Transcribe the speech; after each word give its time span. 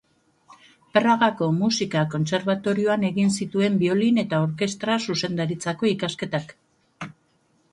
Pragako 0.97 1.49
Musika 1.57 2.05
Kontserbatorioan 2.13 3.05
egin 3.11 3.33
zituen 3.43 3.77
biolin 3.83 4.17
eta 4.23 4.41
orkestra-zuzendaritzako 4.47 5.91
ikasketak. 5.93 6.57